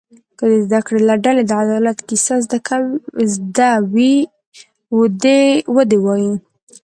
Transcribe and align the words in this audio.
که 0.37 0.43
د 0.49 0.53
زده 0.65 0.79
کوونکو 0.87 1.07
له 1.09 1.15
ډلې 1.23 1.43
د 1.45 1.51
عدالت 1.63 1.97
کیسه 2.09 2.35
زده 3.35 3.69
وي 3.93 4.15
و 5.75 5.77
دې 5.87 5.99
وایي. 6.05 6.33